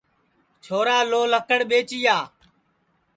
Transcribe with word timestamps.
چھورا 0.63 0.97
لھو 1.09 1.21
لکڑ 1.33 1.59
ٻئجیا 1.69 2.17